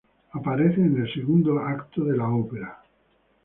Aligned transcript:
Aparecen 0.33 0.95
en 0.95 1.01
el 1.03 1.13
segundo 1.13 1.59
acto 1.59 2.03
de 2.03 2.17
la 2.17 2.27
ópera. 2.27 2.81